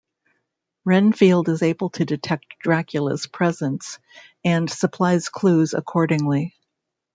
[0.83, 3.99] Renfield is able to detect Dracula's presence
[4.43, 6.55] and supplies clues accordingly.